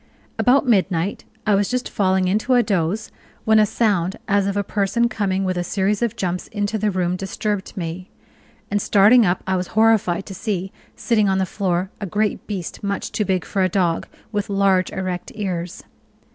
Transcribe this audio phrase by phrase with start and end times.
[0.39, 3.11] About midnight, I was just falling into a doze
[3.45, 6.89] when a sound as of a person coming with a series of jumps into the
[6.89, 8.09] room disturbed me;
[8.71, 12.83] and starting up I was horrified to see, sitting on the floor, a great beast
[12.83, 15.83] much too big for a dog, with large, erect ears.